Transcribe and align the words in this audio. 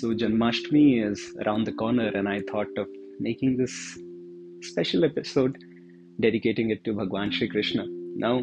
So 0.00 0.14
Janmashtami 0.14 1.04
is 1.04 1.36
around 1.44 1.64
the 1.64 1.72
corner, 1.72 2.08
and 2.08 2.26
I 2.26 2.40
thought 2.50 2.78
of 2.78 2.88
making 3.18 3.58
this 3.58 3.98
special 4.62 5.04
episode 5.04 5.58
dedicating 6.18 6.70
it 6.70 6.82
to 6.84 6.94
Bhagwan 6.94 7.30
Shri 7.30 7.50
Krishna. 7.50 7.84
Now, 8.16 8.38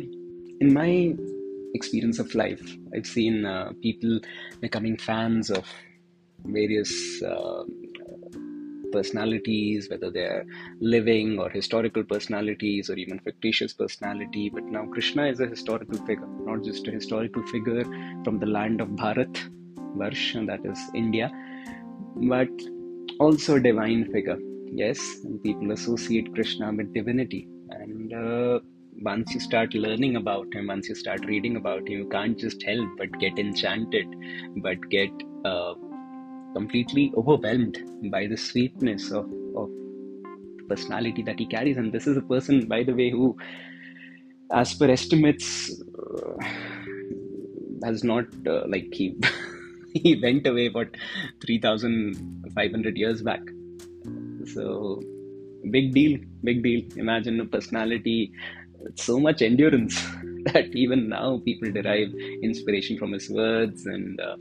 in 0.62 0.72
my 0.72 1.16
experience 1.74 2.20
of 2.20 2.36
life, 2.36 2.62
I've 2.96 3.08
seen 3.08 3.44
uh, 3.44 3.72
people 3.82 4.20
becoming 4.62 4.98
fans 4.98 5.50
of 5.50 5.66
various 6.46 7.24
uh, 7.24 7.64
personalities, 8.92 9.90
whether 9.90 10.12
they're 10.12 10.46
living 10.80 11.40
or 11.40 11.50
historical 11.50 12.04
personalities 12.04 12.92
or 12.92 12.98
even 12.98 13.20
fictitious 13.22 13.74
personality. 13.74 14.52
But 14.54 14.66
now 14.66 14.86
Krishna 14.86 15.26
is 15.26 15.40
a 15.40 15.48
historical 15.48 15.98
figure, 16.06 16.28
not 16.28 16.64
just 16.64 16.88
a 16.88 16.92
historical 16.92 17.42
figure 17.48 17.84
from 18.24 18.38
the 18.38 18.46
land 18.46 18.80
of 18.80 18.90
Bharat, 18.90 19.36
Varsh, 19.98 20.34
that 20.34 20.66
is 20.66 20.80
India, 20.94 21.32
but 22.16 22.50
also 23.20 23.60
divine 23.60 24.12
figure. 24.12 24.38
Yes, 24.72 25.00
people 25.44 25.72
associate 25.72 26.34
Krishna 26.34 26.72
with 26.74 26.94
divinity. 26.94 27.48
And 27.70 28.14
uh, 28.14 28.60
once 29.02 29.34
you 29.34 29.40
start 29.40 29.74
learning 29.74 30.16
about 30.16 30.54
him, 30.54 30.68
once 30.68 30.90
you 30.90 30.96
start 30.96 31.26
reading 31.26 31.56
about 31.56 31.88
him, 31.88 32.00
you 32.00 32.10
can't 32.10 32.38
just 32.38 32.62
help 32.64 32.88
but 32.98 33.18
get 33.20 33.40
enchanted, 33.40 34.08
but 34.58 34.78
get 34.90 35.10
uh, 35.46 35.74
completely 36.54 37.12
overwhelmed 37.16 37.78
by 38.12 38.28
the 38.28 38.38
sweetness 38.38 39.12
of, 39.12 39.26
of 39.56 39.70
the 40.58 40.66
personality 40.68 41.24
that 41.24 41.40
he 41.40 41.46
carries. 41.46 41.78
And 41.78 41.92
this 41.92 42.08
is 42.08 42.18
a 42.18 42.22
person, 42.22 42.68
by 42.68 42.84
the 42.84 42.94
way, 42.94 43.10
who, 43.10 43.38
as 44.52 44.74
per 44.74 44.90
estimates, 44.90 45.82
uh, 45.82 46.44
has 47.84 48.04
not 48.04 48.26
uh, 48.48 48.64
like 48.68 48.88
he 48.92 49.16
he 50.00 50.16
went 50.24 50.48
away 50.48 50.70
what 50.70 50.90
3500 51.46 52.98
years 52.98 53.22
back. 53.22 53.42
So 54.54 55.02
big 55.72 55.94
deal 55.94 56.20
big 56.44 56.64
deal. 56.64 56.82
Imagine 56.96 57.40
a 57.42 57.46
personality 57.46 58.32
so 58.96 59.20
much 59.20 59.42
endurance 59.42 60.02
that 60.54 60.70
even 60.74 61.10
now 61.10 61.42
people 61.44 61.72
derive 61.72 62.14
inspiration 62.42 62.98
from 62.98 63.12
his 63.12 63.30
words 63.30 63.86
and 63.86 64.20
uh, 64.22 64.38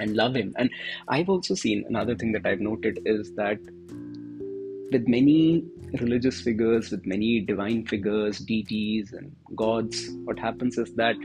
and 0.00 0.14
love 0.16 0.34
him. 0.34 0.54
And 0.56 0.70
i've 1.08 1.28
also 1.28 1.54
seen 1.54 1.84
another 1.88 2.14
thing 2.14 2.32
that 2.32 2.46
i've 2.46 2.60
noted 2.60 3.00
is 3.04 3.32
that 3.34 3.58
with 4.92 5.06
many 5.06 5.64
religious 6.00 6.40
figures 6.40 6.90
with 6.90 7.04
many 7.06 7.40
divine 7.40 7.84
figures 7.86 8.38
deities 8.38 9.12
and 9.12 9.34
gods 9.56 10.08
what 10.24 10.38
happens 10.38 10.78
is 10.78 10.94
that 10.94 11.16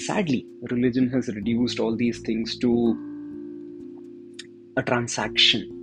sadly 0.00 0.46
religion 0.70 1.08
has 1.10 1.28
reduced 1.28 1.80
all 1.80 1.96
these 1.96 2.20
things 2.20 2.56
to 2.58 2.70
a 4.76 4.82
transaction 4.82 5.76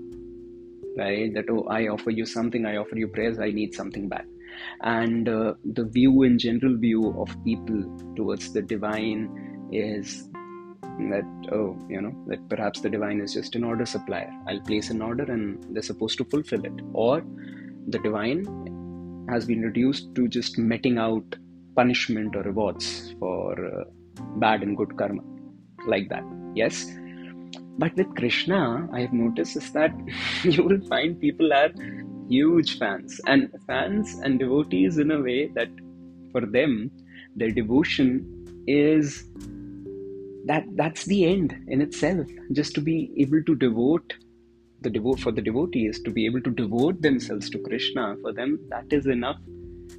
right? 0.98 1.34
That 1.34 1.50
oh 1.50 1.66
i 1.70 1.88
offer 1.88 2.10
you 2.10 2.26
something 2.26 2.66
i 2.66 2.78
offer 2.78 2.98
you 2.98 3.08
prayers 3.08 3.40
i 3.40 3.52
need 3.52 3.74
something 3.74 4.10
back. 4.10 4.26
And 4.82 5.30
uh, 5.30 5.54
the 5.74 5.84
view 5.84 6.24
in 6.24 6.40
general 6.40 6.78
view 6.78 7.14
of 7.22 7.30
people 7.44 7.84
towards 8.16 8.54
the 8.54 8.62
divine 8.62 9.70
is 9.72 10.30
that 11.12 11.28
oh 11.52 11.78
you 11.88 12.02
know 12.02 12.14
that 12.28 12.48
perhaps 12.50 12.82
the 12.82 12.90
divine 12.90 13.22
is 13.22 13.34
just 13.34 13.56
an 13.56 13.64
order 13.64 13.86
supplier. 13.86 14.32
I'll 14.48 14.62
place 14.62 14.90
an 14.90 15.02
order 15.02 15.32
and 15.32 15.64
they're 15.70 15.84
supposed 15.84 16.18
to 16.20 16.26
fulfill 16.26 16.66
it. 16.66 16.82
Or 16.94 17.24
the 17.88 18.00
divine 18.00 18.46
has 19.30 19.46
been 19.46 19.62
reduced 19.62 20.16
to 20.16 20.28
just 20.28 20.58
meting 20.58 20.98
out 20.98 21.36
punishment 21.76 22.36
or 22.36 22.42
rewards 22.42 23.14
for 23.20 23.54
uh, 23.66 23.84
bad 24.38 24.62
and 24.62 24.78
good 24.78 24.98
karma. 24.98 25.22
Like 25.86 26.10
that. 26.10 26.24
Yes? 26.56 26.86
But 27.80 27.96
with 27.96 28.16
krishna 28.16 28.90
i 28.92 29.02
have 29.02 29.14
noticed 29.14 29.56
is 29.56 29.72
that 29.74 29.92
you 30.44 30.64
will 30.64 30.82
find 30.88 31.20
people 31.22 31.54
are 31.54 31.70
huge 32.28 32.78
fans. 32.78 33.22
And 33.28 33.52
fans 33.66 34.16
and 34.24 34.40
devotees 34.40 34.98
in 34.98 35.12
a 35.12 35.22
way 35.22 35.48
that 35.56 35.70
for 36.32 36.46
them 36.46 36.92
their 37.36 37.52
devotion 37.52 38.64
is 38.68 39.26
that 40.46 40.66
that's 40.76 41.06
the 41.06 41.26
end 41.26 41.56
in 41.68 41.82
itself. 41.82 42.28
Just 42.52 42.74
to 42.76 42.82
be 42.82 43.12
able 43.18 43.44
to 43.44 43.56
devote 43.56 44.14
the 44.82 44.90
devote 44.90 45.20
for 45.20 45.32
the 45.32 45.42
devotees 45.42 46.00
to 46.02 46.12
be 46.12 46.26
able 46.26 46.42
to 46.42 46.52
devote 46.52 47.02
themselves 47.02 47.50
to 47.50 47.58
krishna 47.60 48.16
for 48.22 48.32
them 48.32 48.60
that 48.70 48.86
is 48.92 49.08
enough 49.08 49.40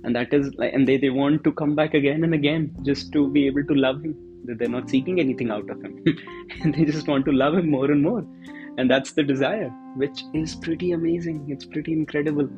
and 0.05 0.15
that 0.15 0.33
is 0.33 0.51
and 0.59 0.87
they, 0.87 0.97
they 0.97 1.11
want 1.11 1.45
to 1.45 1.53
come 1.53 1.75
back 1.75 1.95
again 1.95 2.25
and 2.25 2.35
again 2.35 2.75
just 2.83 3.13
to 3.13 3.29
be 3.31 3.47
able 3.47 3.65
to 3.65 3.75
love 3.75 4.03
him. 4.03 4.17
They're 4.45 4.69
not 4.69 4.89
seeking 4.89 5.21
anything 5.21 5.51
out 5.51 5.69
of 5.69 5.83
him. 5.83 6.05
They 6.65 6.85
just 6.85 7.07
want 7.07 7.25
to 7.27 7.33
love 7.33 7.55
him 7.55 7.71
more 7.71 7.91
and 7.91 8.03
more. 8.03 8.25
And 8.79 8.91
that's 8.91 9.13
the 9.13 9.23
desire 9.23 9.71
which 9.97 10.23
is 10.35 10.55
pretty 10.55 10.93
amazing. 10.93 11.47
It's 11.49 11.67
pretty 11.67 11.93
incredible. 11.93 12.49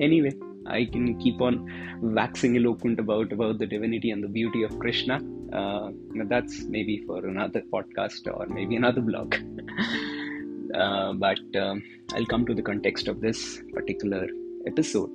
Anyway 0.00 0.32
i 0.70 0.84
can 0.84 1.18
keep 1.18 1.40
on 1.40 1.54
waxing 2.02 2.56
eloquent 2.56 3.00
about 3.00 3.32
about 3.32 3.58
the 3.58 3.66
divinity 3.66 4.10
and 4.10 4.22
the 4.22 4.28
beauty 4.28 4.62
of 4.62 4.78
krishna. 4.78 5.20
Uh, 5.52 5.90
that's 6.26 6.64
maybe 6.64 7.02
for 7.06 7.24
another 7.26 7.62
podcast 7.72 8.26
or 8.32 8.46
maybe 8.48 8.76
another 8.76 9.00
blog 9.00 9.34
uh, 10.74 11.12
but 11.14 11.40
um, 11.56 11.82
i'll 12.12 12.26
come 12.26 12.44
to 12.44 12.54
the 12.54 12.62
context 12.62 13.08
of 13.08 13.22
this 13.22 13.62
particular 13.72 14.28
episode 14.66 15.10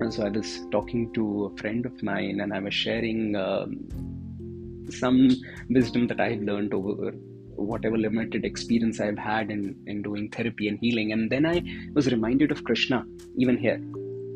and 0.00 0.12
so 0.12 0.24
I 0.26 0.28
was 0.28 0.66
talking 0.70 1.12
to 1.14 1.46
a 1.46 1.56
friend 1.56 1.86
of 1.86 2.02
mine, 2.02 2.40
and 2.40 2.52
I 2.52 2.60
was 2.60 2.74
sharing 2.74 3.36
um, 3.36 3.88
some 4.90 5.30
wisdom 5.70 6.06
that 6.08 6.20
I've 6.20 6.42
learned 6.42 6.74
over 6.74 7.12
whatever 7.56 7.96
limited 7.96 8.44
experience 8.44 9.00
I've 9.00 9.18
had 9.18 9.50
in, 9.50 9.76
in 9.86 10.02
doing 10.02 10.28
therapy 10.30 10.68
and 10.68 10.78
healing. 10.78 11.12
And 11.12 11.30
then 11.30 11.46
I 11.46 11.62
was 11.94 12.10
reminded 12.10 12.50
of 12.50 12.62
Krishna, 12.64 13.04
even 13.38 13.56
here. 13.56 13.80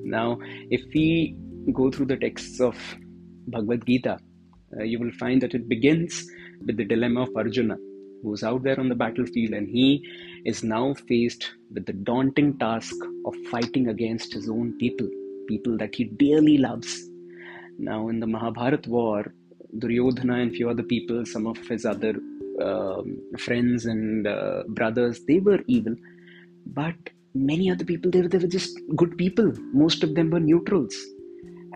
Now, 0.03 0.39
if 0.71 0.83
we 0.95 1.37
go 1.73 1.91
through 1.91 2.07
the 2.07 2.17
texts 2.17 2.61
of 2.61 2.77
Bhagavad 3.49 3.87
Gita, 3.87 4.19
uh, 4.79 4.83
you 4.83 4.99
will 4.99 5.13
find 5.13 5.43
that 5.43 5.55
it 5.55 5.69
begins 5.69 6.27
with 6.65 6.77
the 6.79 6.85
dilemma 6.85 7.25
of 7.25 7.37
Arjuna, 7.37 7.77
who's 8.23 8.43
out 8.43 8.63
there 8.63 8.81
on 8.81 8.89
the 8.89 8.95
battlefield 8.95 9.53
and 9.53 9.69
he 9.69 10.07
is 10.47 10.63
now 10.63 10.95
faced 10.95 11.51
with 11.73 11.85
the 11.87 11.93
daunting 11.93 12.59
task 12.59 12.95
of 13.27 13.35
fighting 13.51 13.89
against 13.89 14.33
his 14.33 14.49
own 14.49 14.77
people 14.79 15.09
people 15.53 15.77
that 15.83 15.95
he 15.95 16.05
dearly 16.25 16.57
loves. 16.69 16.91
Now, 17.91 18.01
in 18.09 18.21
the 18.21 18.27
Mahabharat 18.27 18.87
war, 18.87 19.21
Duryodhana 19.79 20.37
and 20.43 20.55
few 20.59 20.69
other 20.69 20.83
people, 20.95 21.25
some 21.35 21.47
of 21.53 21.59
his 21.69 21.85
other 21.95 22.15
uh, 22.67 23.03
friends 23.39 23.87
and 23.87 24.27
uh, 24.27 24.63
brothers, 24.69 25.21
they 25.29 25.39
were 25.39 25.61
evil. 25.67 25.95
But 26.67 26.97
many 27.35 27.71
other 27.71 27.85
people, 27.85 28.11
they 28.11 28.23
were, 28.23 28.29
they 28.29 28.39
were 28.39 28.55
just 28.59 28.79
good 28.97 29.17
people. 29.17 29.53
Most 29.73 30.03
of 30.03 30.15
them 30.15 30.31
were 30.31 30.41
neutrals. 30.41 30.95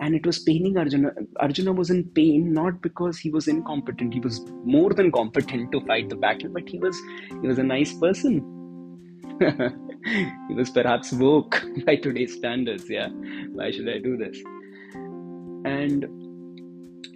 And 0.01 0.15
it 0.15 0.27
was 0.27 0.41
paining 0.41 0.77
Arjuna. 0.77 1.13
Arjuna 1.39 1.73
was 1.73 1.91
in 1.91 2.05
pain 2.19 2.53
not 2.53 2.83
because 2.83 3.19
he 3.19 3.31
was 3.31 3.47
incompetent. 3.47 4.13
He 4.13 4.21
was 4.21 4.41
more 4.65 4.93
than 4.93 5.13
competent 5.13 5.71
to 5.73 5.81
fight 5.87 6.09
the 6.09 6.17
battle, 6.17 6.51
but 6.57 6.69
he 6.69 6.79
was 6.79 7.01
he 7.41 7.47
was 7.47 7.59
a 7.59 7.63
nice 7.63 7.93
person. 7.95 8.35
he 10.49 10.55
was 10.55 10.71
perhaps 10.71 11.13
woke 11.13 11.63
by 11.87 11.97
today's 11.97 12.35
standards. 12.35 12.89
Yeah, 12.89 13.09
why 13.53 13.71
should 13.71 13.89
I 13.89 13.99
do 13.99 14.17
this? 14.17 14.39
And 15.65 16.07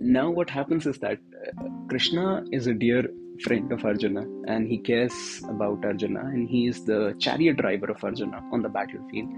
now 0.00 0.30
what 0.30 0.48
happens 0.48 0.86
is 0.86 0.98
that 0.98 1.18
uh, 1.58 1.64
Krishna 1.88 2.44
is 2.50 2.66
a 2.66 2.74
dear 2.74 3.04
friend 3.42 3.70
of 3.72 3.84
Arjuna 3.84 4.22
and 4.46 4.66
he 4.66 4.78
cares 4.78 5.42
about 5.48 5.84
Arjuna 5.84 6.20
and 6.20 6.48
he 6.48 6.66
is 6.66 6.84
the 6.84 7.14
chariot 7.18 7.58
driver 7.58 7.90
of 7.90 8.02
Arjuna 8.02 8.42
on 8.52 8.62
the 8.62 8.68
battlefield. 8.68 9.28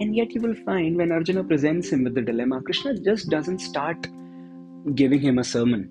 And 0.00 0.14
yet 0.14 0.32
you 0.32 0.40
will 0.40 0.54
find 0.64 0.96
when 0.96 1.12
Arjuna 1.12 1.44
presents 1.44 1.90
him 1.90 2.04
with 2.04 2.14
the 2.14 2.22
dilemma, 2.22 2.62
Krishna 2.62 2.94
just 2.98 3.28
doesn't 3.28 3.58
start 3.58 4.06
giving 4.94 5.20
him 5.20 5.38
a 5.38 5.44
sermon. 5.44 5.90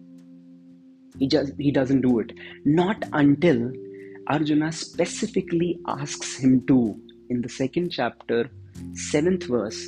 He 1.18 1.28
just 1.28 1.54
he 1.60 1.72
doesn't 1.72 2.02
do 2.02 2.20
it. 2.20 2.32
Not 2.64 3.04
until 3.14 3.72
Arjuna 4.28 4.72
specifically 4.72 5.80
asks 5.88 6.38
him 6.38 6.66
to 6.68 7.00
in 7.30 7.42
the 7.42 7.50
second 7.50 7.92
chapter, 7.92 8.50
seventh 8.94 9.46
verse, 9.46 9.88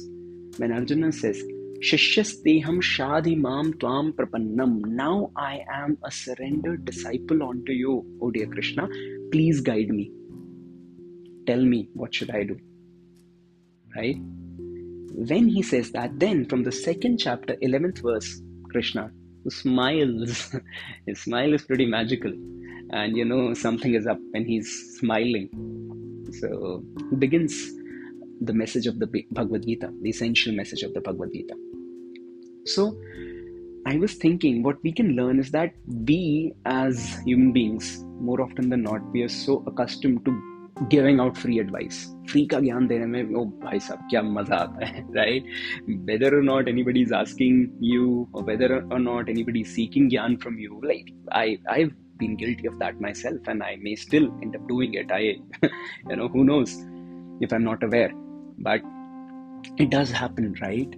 when 0.57 0.71
Arjuna 0.71 1.11
says, 1.11 1.41
Shishyasteham 1.81 2.79
shadi 2.79 3.35
mam 3.35 3.73
tvam 3.73 4.13
prapannam. 4.13 4.81
Now 4.85 5.31
I 5.35 5.65
am 5.67 5.97
a 6.03 6.11
surrendered 6.11 6.85
disciple 6.85 7.41
unto 7.41 7.71
you, 7.71 8.05
O 8.21 8.29
dear 8.29 8.45
Krishna. 8.45 8.87
Please 9.31 9.61
guide 9.61 9.89
me. 9.89 10.11
Tell 11.47 11.63
me 11.65 11.89
what 11.93 12.13
should 12.13 12.29
I 12.29 12.43
do. 12.43 12.59
Right? 13.95 14.17
When 14.19 15.47
he 15.47 15.63
says 15.63 15.91
that, 15.93 16.19
then 16.19 16.45
from 16.45 16.63
the 16.63 16.71
second 16.71 17.17
chapter, 17.17 17.55
11th 17.55 18.03
verse, 18.03 18.41
Krishna 18.69 19.11
smiles. 19.49 20.55
His 21.07 21.19
smile 21.21 21.53
is 21.53 21.63
pretty 21.63 21.87
magical. 21.87 22.31
And 22.91 23.17
you 23.17 23.25
know, 23.25 23.55
something 23.55 23.95
is 23.95 24.05
up 24.05 24.19
when 24.31 24.45
he's 24.45 24.97
smiling 24.99 25.80
so 26.40 26.82
begins 27.18 27.72
the 28.40 28.52
message 28.52 28.86
of 28.86 28.98
the 28.98 29.06
Bhagavad 29.30 29.64
Gita, 29.66 29.92
the 30.02 30.10
essential 30.10 30.54
message 30.54 30.82
of 30.82 30.92
the 30.94 31.00
Bhagavad 31.00 31.32
Gita. 31.32 31.54
So 32.64 32.98
I 33.86 33.96
was 33.96 34.14
thinking 34.14 34.62
what 34.62 34.82
we 34.82 34.92
can 34.92 35.14
learn 35.16 35.38
is 35.38 35.50
that 35.52 35.72
we 35.86 36.52
as 36.64 37.18
human 37.24 37.52
beings, 37.52 38.04
more 38.20 38.40
often 38.42 38.68
than 38.68 38.82
not 38.82 39.00
we 39.12 39.22
are 39.22 39.28
so 39.28 39.62
accustomed 39.66 40.24
to 40.24 40.56
giving 40.90 41.20
out 41.20 41.36
free 41.36 41.58
advice 41.58 41.98
free 42.30 42.46
का 42.48 42.58
ज्ञान 42.60 42.86
देने 42.86 43.06
में 43.06 43.34
ओ 43.34 43.44
भाई 43.60 43.78
साहब 43.80 44.06
क्या 44.10 44.22
मजा 44.22 44.56
आता 44.56 44.86
है 44.86 45.04
right 45.18 45.46
whether 46.08 46.30
or 46.38 46.42
not 46.48 46.68
anybody 46.72 47.04
is 47.08 47.12
asking 47.18 47.62
you 47.80 48.28
or 48.32 48.42
whether 48.48 48.68
or 48.92 48.98
not 48.98 49.30
anybody 49.34 49.62
is 49.66 49.72
seeking 49.76 50.10
ज्ञान 50.10 50.36
from 50.42 50.58
you 50.64 50.80
like 50.90 51.12
I 51.32 51.46
I've 51.76 51.94
been 52.20 52.36
guilty 52.36 52.66
of 52.66 52.78
that 52.78 53.00
myself 53.00 53.40
and 53.46 53.62
I 53.62 53.76
may 53.76 53.94
still 53.94 54.28
end 54.42 54.56
up 54.56 54.66
doing 54.68 54.94
it 54.94 55.10
I 55.10 55.20
you 56.10 56.16
know 56.16 56.28
who 56.28 56.44
knows 56.44 56.76
if 57.40 57.52
I'm 57.52 57.64
not 57.64 57.82
aware 57.82 58.12
but 58.58 58.80
it 59.76 59.90
does 59.90 60.10
happen 60.10 60.54
right 60.62 60.94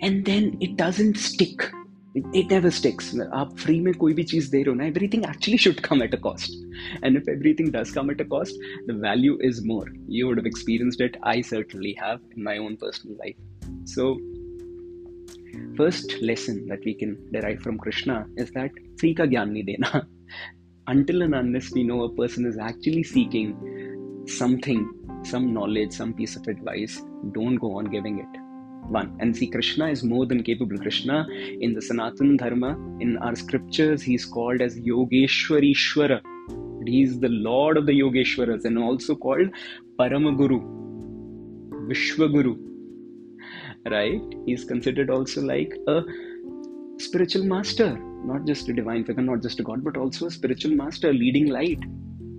and 0.00 0.24
then 0.24 0.56
it 0.60 0.76
doesn't 0.76 1.16
stick 1.16 1.70
it 2.14 2.50
never 2.50 2.70
sticks 2.70 3.14
आप 3.34 3.54
free 3.58 3.78
में 3.80 3.92
कोई 3.94 4.14
भी 4.14 4.24
चीज 4.32 4.48
दे 4.50 4.62
रहे 4.62 4.70
हो 4.70 4.76
ना 4.80 4.88
everything 4.92 5.22
actually 5.28 5.60
should 5.64 5.78
come 5.86 6.02
at 6.06 6.16
a 6.16 6.20
cost 6.26 6.58
and 7.02 7.20
if 7.20 7.28
everything 7.34 7.70
does 7.76 7.92
come 7.98 8.10
at 8.14 8.20
a 8.20 8.26
cost 8.34 8.58
the 8.88 8.96
value 9.04 9.38
is 9.50 9.62
more 9.70 9.86
you 10.16 10.26
would 10.26 10.40
have 10.42 10.50
experienced 10.50 11.04
it 11.06 11.16
i 11.32 11.40
certainly 11.52 11.94
have 12.00 12.20
in 12.36 12.42
my 12.48 12.56
own 12.64 12.76
personal 12.84 13.16
life 13.24 13.36
so 13.94 14.08
first 15.76 16.14
lesson 16.30 16.66
that 16.72 16.90
we 16.90 16.94
can 17.04 17.16
derive 17.36 17.60
from 17.60 17.78
krishna 17.86 18.18
is 18.44 18.52
that 18.58 18.82
free 19.02 19.14
ka 19.22 19.28
gyan 19.36 19.56
nahi 19.56 19.66
dena 19.70 20.02
until 20.87 21.21
and 21.21 21.35
unless 21.35 21.71
we 21.71 21.83
know 21.83 22.03
a 22.03 22.13
person 22.15 22.45
is 22.45 22.57
actually 22.57 23.03
seeking 23.03 23.55
something 24.27 24.81
some 25.23 25.53
knowledge 25.53 25.91
some 25.91 26.13
piece 26.13 26.35
of 26.35 26.47
advice 26.47 27.01
don't 27.33 27.55
go 27.55 27.77
on 27.77 27.85
giving 27.85 28.19
it 28.19 28.43
one. 28.89 29.15
And 29.19 29.35
see, 29.35 29.47
Krishna 29.47 29.89
is 29.89 30.03
more 30.03 30.25
than 30.25 30.43
capable. 30.43 30.77
Krishna, 30.77 31.27
in 31.59 31.73
the 31.73 31.81
Sanatan 31.81 32.37
Dharma, 32.37 32.71
in 32.99 33.17
our 33.17 33.35
scriptures, 33.35 34.01
he's 34.01 34.25
called 34.25 34.61
as 34.61 34.79
Yogeshwarishwara. 34.79 36.21
He's 36.85 37.19
the 37.19 37.29
Lord 37.29 37.77
of 37.77 37.85
the 37.85 37.99
Yogeshwaras 37.99 38.63
and 38.65 38.77
also 38.77 39.15
called 39.15 39.49
Paramaguru, 39.99 40.61
Vishwaguru. 41.89 42.57
Right? 43.89 44.21
He's 44.45 44.63
considered 44.63 45.09
also 45.09 45.41
like 45.41 45.77
a 45.87 46.01
spiritual 46.97 47.43
master, 47.43 47.99
not 48.25 48.45
just 48.45 48.69
a 48.69 48.73
divine 48.73 49.05
figure, 49.05 49.23
not 49.23 49.41
just 49.41 49.59
a 49.59 49.63
god, 49.63 49.83
but 49.83 49.97
also 49.97 50.27
a 50.27 50.31
spiritual 50.31 50.71
master, 50.71 51.09
a 51.09 51.13
leading 51.13 51.47
light. 51.47 51.79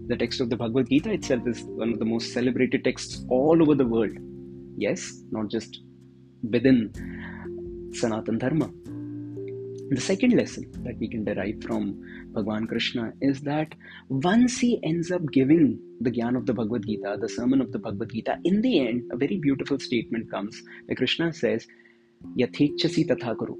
The 0.08 0.16
text 0.16 0.40
of 0.40 0.50
the 0.50 0.56
Bhagavad 0.56 0.88
Gita 0.88 1.12
itself 1.12 1.46
is 1.46 1.62
one 1.62 1.92
of 1.92 1.98
the 1.98 2.04
most 2.04 2.32
celebrated 2.32 2.84
texts 2.84 3.24
all 3.28 3.62
over 3.62 3.74
the 3.74 3.86
world. 3.86 4.16
Yes, 4.76 5.22
not 5.30 5.48
just 5.48 5.80
within 6.42 6.92
Sanatan 7.92 8.38
Dharma. 8.38 8.70
The 9.90 10.00
second 10.00 10.34
lesson 10.34 10.70
that 10.84 10.98
we 10.98 11.08
can 11.08 11.24
derive 11.24 11.62
from 11.62 11.98
Bhagwan 12.32 12.66
Krishna 12.66 13.12
is 13.22 13.40
that 13.40 13.74
once 14.08 14.58
he 14.58 14.78
ends 14.82 15.10
up 15.10 15.22
giving 15.32 15.78
the 16.00 16.10
Gyan 16.10 16.36
of 16.36 16.44
the 16.44 16.52
Bhagavad 16.52 16.86
Gita, 16.86 17.16
the 17.18 17.28
sermon 17.28 17.60
of 17.60 17.72
the 17.72 17.78
Bhagavad 17.78 18.10
Gita, 18.10 18.38
in 18.44 18.60
the 18.60 18.86
end, 18.86 19.04
a 19.12 19.16
very 19.16 19.38
beautiful 19.38 19.78
statement 19.78 20.30
comes 20.30 20.62
where 20.86 20.96
Krishna 20.96 21.32
says, 21.32 21.66
Yathechasi 22.36 23.08
tathakuru. 23.08 23.56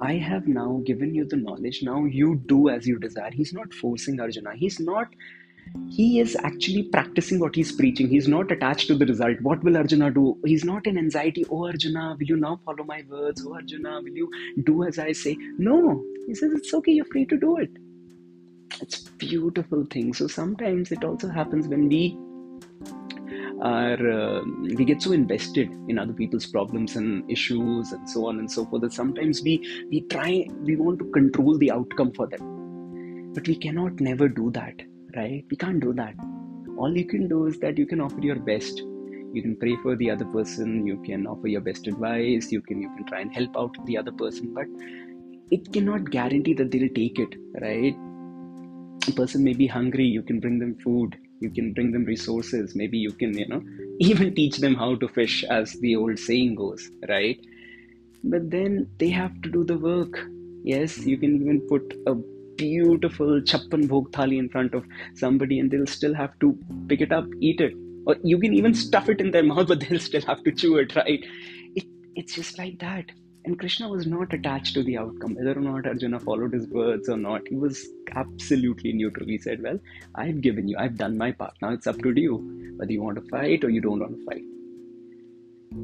I 0.00 0.14
have 0.14 0.46
now 0.46 0.80
given 0.84 1.14
you 1.14 1.26
the 1.26 1.36
knowledge, 1.36 1.80
now 1.82 2.04
you 2.04 2.36
do 2.46 2.68
as 2.68 2.86
you 2.86 2.98
desire. 2.98 3.30
He's 3.30 3.52
not 3.52 3.74
forcing 3.74 4.18
Arjuna. 4.20 4.54
He's 4.56 4.80
not 4.80 5.08
he 5.88 6.20
is 6.20 6.36
actually 6.42 6.84
practicing 6.84 7.38
what 7.38 7.54
he's 7.54 7.72
preaching. 7.72 8.08
He's 8.08 8.28
not 8.28 8.50
attached 8.50 8.88
to 8.88 8.94
the 8.94 9.06
result. 9.06 9.40
What 9.40 9.62
will 9.62 9.76
Arjuna 9.76 10.10
do? 10.10 10.36
He's 10.44 10.64
not 10.64 10.86
in 10.86 10.98
anxiety. 10.98 11.44
Oh, 11.50 11.66
Arjuna, 11.66 12.16
will 12.18 12.26
you 12.26 12.36
now 12.36 12.60
follow 12.64 12.84
my 12.84 13.04
words? 13.08 13.44
Oh, 13.46 13.54
Arjuna, 13.54 14.00
will 14.02 14.16
you 14.16 14.30
do 14.64 14.84
as 14.84 14.98
I 14.98 15.12
say? 15.12 15.36
No. 15.58 16.04
He 16.26 16.34
says, 16.34 16.52
it's 16.52 16.72
okay, 16.74 16.92
you're 16.92 17.04
free 17.06 17.26
to 17.26 17.36
do 17.36 17.56
it. 17.58 17.70
It's 18.80 19.00
beautiful 19.00 19.84
thing. 19.90 20.14
So 20.14 20.26
sometimes 20.26 20.92
it 20.92 21.04
also 21.04 21.28
happens 21.28 21.66
when 21.68 21.88
we 21.88 22.16
are 23.62 24.10
uh, 24.10 24.42
we 24.62 24.84
get 24.84 25.02
so 25.02 25.12
invested 25.12 25.70
in 25.88 25.98
other 25.98 26.12
people's 26.12 26.46
problems 26.46 26.96
and 26.96 27.30
issues 27.30 27.92
and 27.92 28.08
so 28.08 28.26
on 28.26 28.38
and 28.38 28.50
so 28.50 28.64
forth 28.66 28.82
that 28.82 28.92
sometimes 28.92 29.42
we 29.42 29.58
we 29.90 30.00
try 30.02 30.46
we 30.62 30.76
want 30.76 30.98
to 30.98 31.10
control 31.10 31.58
the 31.58 31.70
outcome 31.70 32.12
for 32.12 32.26
them 32.26 33.32
but 33.34 33.46
we 33.46 33.54
cannot 33.54 34.00
never 34.00 34.28
do 34.28 34.50
that 34.50 34.74
right? 35.16 35.44
We 35.50 35.56
can't 35.56 35.80
do 35.80 35.92
that. 35.94 36.14
All 36.78 36.96
you 36.96 37.04
can 37.04 37.28
do 37.28 37.46
is 37.46 37.58
that 37.60 37.78
you 37.78 37.86
can 37.86 38.00
offer 38.00 38.20
your 38.20 38.36
best. 38.36 38.78
You 39.32 39.42
can 39.42 39.56
pray 39.56 39.76
for 39.82 39.96
the 39.96 40.10
other 40.10 40.24
person. 40.24 40.86
You 40.86 41.00
can 41.02 41.26
offer 41.26 41.46
your 41.46 41.60
best 41.60 41.86
advice. 41.86 42.50
You 42.50 42.62
can 42.62 42.82
you 42.82 42.90
can 42.96 43.06
try 43.06 43.20
and 43.20 43.32
help 43.32 43.56
out 43.56 43.74
the 43.86 43.96
other 43.96 44.12
person, 44.12 44.52
but 44.54 44.66
it 45.50 45.72
cannot 45.72 46.10
guarantee 46.10 46.54
that 46.54 46.70
they'll 46.70 46.94
take 46.94 47.18
it, 47.18 47.34
right? 47.60 47.96
A 49.08 49.12
person 49.12 49.44
may 49.44 49.54
be 49.54 49.66
hungry. 49.66 50.04
You 50.04 50.22
can 50.22 50.40
bring 50.40 50.58
them 50.58 50.76
food. 50.82 51.16
You 51.40 51.50
can 51.50 51.72
bring 51.72 51.92
them 51.92 52.04
resources. 52.04 52.74
Maybe 52.74 52.98
you 52.98 53.12
can, 53.12 53.36
you 53.36 53.48
know, 53.48 53.62
even 54.00 54.34
teach 54.34 54.58
them 54.58 54.74
how 54.74 54.94
to 54.96 55.08
fish, 55.08 55.44
as 55.44 55.72
the 55.80 55.96
old 55.96 56.18
saying 56.18 56.54
goes, 56.54 56.90
right? 57.08 57.38
But 58.22 58.50
then 58.50 58.88
they 58.98 59.08
have 59.10 59.40
to 59.42 59.50
do 59.50 59.64
the 59.64 59.78
work. 59.78 60.26
Yes, 60.62 60.98
you 60.98 61.16
can 61.16 61.36
even 61.36 61.60
put 61.68 61.94
a 62.06 62.14
beautiful 62.56 63.40
chappan 63.40 63.88
bhog 63.88 64.10
thali 64.16 64.38
in 64.38 64.48
front 64.50 64.74
of 64.74 64.84
somebody 65.14 65.58
and 65.58 65.70
they'll 65.70 65.86
still 65.86 66.14
have 66.14 66.38
to 66.40 66.56
pick 66.88 67.00
it 67.00 67.12
up, 67.12 67.24
eat 67.40 67.60
it. 67.60 67.72
Or 68.06 68.16
you 68.22 68.38
can 68.38 68.52
even 68.52 68.74
stuff 68.74 69.08
it 69.08 69.20
in 69.20 69.30
their 69.30 69.42
mouth, 69.52 69.68
but 69.68 69.80
they'll 69.80 69.98
still 69.98 70.26
have 70.32 70.42
to 70.44 70.52
chew 70.52 70.76
it, 70.76 70.94
right? 70.94 71.24
It, 71.74 71.84
it's 72.14 72.34
just 72.34 72.58
like 72.58 72.78
that. 72.80 73.06
And 73.44 73.58
Krishna 73.58 73.88
was 73.88 74.06
not 74.06 74.32
attached 74.34 74.74
to 74.74 74.82
the 74.82 74.98
outcome, 74.98 75.34
whether 75.34 75.56
or 75.58 75.62
not 75.62 75.86
Arjuna 75.86 76.20
followed 76.20 76.52
his 76.52 76.66
words 76.68 77.08
or 77.08 77.16
not. 77.16 77.48
He 77.48 77.56
was 77.56 77.88
absolutely 78.14 78.92
neutral. 78.92 79.26
He 79.26 79.38
said, 79.38 79.62
Well, 79.62 79.78
I've 80.14 80.40
given 80.40 80.68
you, 80.68 80.76
I've 80.78 80.98
done 80.98 81.16
my 81.16 81.32
part. 81.32 81.54
Now 81.62 81.70
it's 81.70 81.86
up 81.86 81.98
to 82.02 82.12
you 82.14 82.74
whether 82.76 82.92
you 82.92 83.02
want 83.02 83.16
to 83.16 83.28
fight 83.28 83.64
or 83.64 83.70
you 83.70 83.80
don't 83.80 84.00
want 84.00 84.18
to 84.18 84.24
fight. 84.24 84.44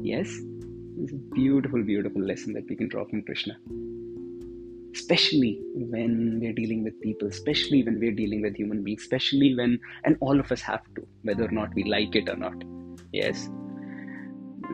Yes, 0.01 0.27
it's 0.99 1.11
a 1.11 1.33
beautiful, 1.33 1.83
beautiful 1.83 2.21
lesson 2.21 2.53
that 2.53 2.67
we 2.69 2.75
can 2.75 2.89
draw 2.89 3.05
from 3.05 3.23
Krishna 3.23 3.57
especially 4.97 5.61
when 5.73 6.39
we're 6.41 6.53
dealing 6.53 6.83
with 6.83 6.99
people, 7.01 7.27
especially 7.27 7.83
when 7.83 7.99
we're 7.99 8.11
dealing 8.11 8.41
with 8.41 8.55
human 8.55 8.83
beings, 8.83 9.03
especially 9.03 9.55
when, 9.55 9.79
and 10.03 10.17
all 10.21 10.39
of 10.39 10.51
us 10.51 10.61
have 10.61 10.83
to, 10.95 11.05
whether 11.23 11.45
or 11.45 11.51
not 11.51 11.73
we 11.75 11.83
like 11.83 12.15
it 12.15 12.27
or 12.27 12.35
not. 12.35 12.55
Yes. 13.11 13.49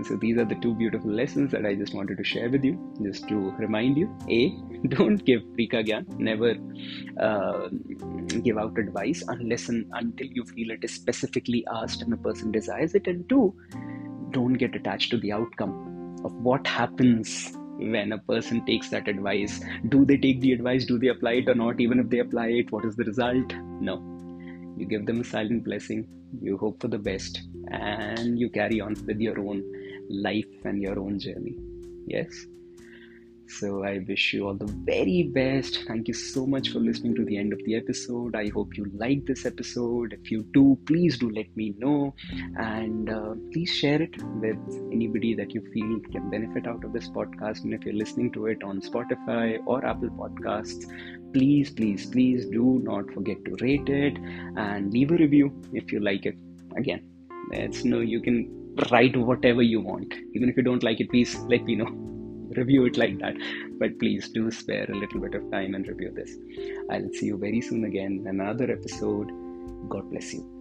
So 0.02 0.16
these 0.16 0.38
are 0.38 0.46
the 0.46 0.56
two 0.56 0.74
beautiful 0.74 1.12
lessons 1.12 1.52
that 1.52 1.66
I 1.66 1.76
just 1.76 1.94
wanted 1.94 2.18
to 2.18 2.24
share 2.24 2.50
with 2.50 2.64
you, 2.64 2.78
just 3.04 3.28
to 3.28 3.52
remind 3.60 3.98
you: 3.98 4.10
a, 4.28 4.50
don't 4.88 5.24
give 5.24 5.42
prika 5.58 5.86
gyan, 5.88 6.08
never 6.18 6.56
uh, 7.20 7.70
give 8.42 8.58
out 8.58 8.78
advice 8.78 9.24
unless 9.28 9.70
and 9.70 9.86
until 9.94 10.28
you 10.28 10.44
feel 10.46 10.72
it 10.72 10.84
is 10.84 10.94
specifically 10.94 11.66
asked 11.72 12.02
and 12.02 12.12
the 12.12 12.18
person 12.18 12.52
desires 12.52 12.96
it, 12.96 13.08
and 13.08 13.28
two, 13.30 13.54
don't 14.32 14.54
get 14.54 14.76
attached 14.76 15.12
to 15.12 15.18
the 15.18 15.32
outcome 15.32 16.18
of 16.26 16.34
what 16.34 16.66
happens 16.66 17.54
when 17.78 18.12
a 18.14 18.18
person 18.18 18.66
takes 18.66 18.90
that 18.90 19.08
advice. 19.08 19.60
Do 19.90 20.06
they 20.06 20.18
take 20.18 20.42
the 20.42 20.54
advice? 20.54 20.86
Do 20.86 20.98
they 20.98 21.08
apply 21.08 21.34
it 21.34 21.50
or 21.50 21.56
not? 21.56 21.80
Even 21.80 22.00
if 22.00 22.10
they 22.10 22.20
apply 22.20 22.48
it 22.48 22.72
what 22.72 22.86
is 22.86 22.96
the 22.96 23.04
result? 23.04 23.54
No. 23.80 24.02
You 24.78 24.86
give 24.88 25.06
them 25.06 25.22
a 25.22 25.24
silent 25.24 25.64
blessing. 25.66 26.08
You 26.42 26.58
hope 26.58 26.82
for 26.82 26.88
the 26.88 26.98
best 26.98 27.42
and 27.70 28.40
you 28.40 28.50
carry 28.50 28.82
on 28.82 28.96
with 29.06 29.20
your 29.20 29.40
own 29.40 29.64
life 30.14 30.66
and 30.66 30.82
your 30.82 31.00
own 31.00 31.20
journey 31.20 31.56
yes 32.08 32.46
so 33.48 33.84
I 33.84 34.00
wish 34.08 34.34
you 34.34 34.48
all 34.48 34.56
the 34.56 34.66
very 34.66 35.24
best. 35.24 35.84
Thank 35.88 36.08
you 36.08 36.14
so 36.14 36.46
much 36.48 36.70
for 36.70 36.80
listening 36.80 37.14
to 37.16 37.26
the 37.26 37.38
end 37.38 37.54
of 37.54 37.60
the 37.66 37.76
episode. 37.76 38.36
I 38.36 38.50
hope 38.50 38.76
you 38.76 38.86
liked 38.96 39.28
this 39.28 39.46
episode. 39.46 40.14
If 40.14 40.32
you 40.32 40.44
do, 40.54 40.78
please 40.88 41.18
do 41.18 41.30
let 41.30 41.56
me 41.56 41.76
know 41.78 42.16
and 42.58 43.10
uh, 43.10 43.36
please 43.52 43.70
share 43.70 44.02
it 44.02 44.16
with 44.42 44.58
anybody 44.92 45.36
that 45.36 45.54
you 45.54 45.62
feel 45.74 46.00
can 46.12 46.30
benefit 46.30 46.68
out 46.68 46.84
of 46.84 46.94
this 46.94 47.10
podcast. 47.10 47.64
And 47.64 47.74
if 47.74 47.86
you're 47.86 47.94
listening 47.94 48.32
to 48.34 48.48
it 48.48 48.64
on 48.64 48.82
Spotify 48.82 49.60
or 49.66 49.86
Apple 49.86 50.10
Podcasts, 50.10 50.86
please, 51.34 51.70
please, 51.70 52.06
please 52.08 52.46
do 52.46 52.82
not 52.84 53.12
forget 53.14 53.44
to 53.46 53.56
rate 53.62 53.90
it 53.90 54.18
and 54.58 54.92
leave 54.92 55.12
a 55.12 55.16
review 55.16 55.54
if 55.74 55.92
you 55.92 56.00
like 56.00 56.26
it. 56.26 56.36
Again, 56.76 57.13
it's 57.52 57.84
no, 57.84 58.00
you 58.00 58.22
can 58.22 58.76
write 58.92 59.16
whatever 59.16 59.62
you 59.62 59.82
want. 59.82 60.14
Even 60.34 60.50
if 60.50 60.58
you 60.58 60.64
don't 60.64 60.84
like 60.84 61.00
it, 61.00 61.10
please 61.10 61.36
let 61.50 61.64
me 61.64 61.76
know 61.76 61.88
review 62.56 62.86
it 62.86 62.98
like 62.98 63.20
that. 63.20 63.36
But 63.80 64.00
please 64.00 64.30
do 64.30 64.52
spare 64.52 64.86
a 64.90 64.96
little 64.96 65.20
bit 65.20 65.36
of 65.36 65.50
time 65.52 65.76
and 65.76 65.88
review 65.88 66.12
this. 66.16 66.38
I'll 66.90 67.10
see 67.14 67.28
you 67.28 67.38
very 67.38 67.62
soon 67.62 67.86
again 67.86 68.26
in 68.26 68.28
another 68.28 68.72
episode. 68.72 69.30
God 69.90 70.10
bless 70.10 70.34
you. 70.34 70.53